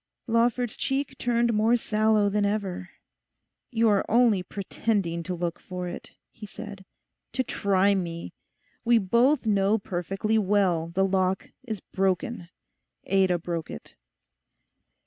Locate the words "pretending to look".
4.41-5.59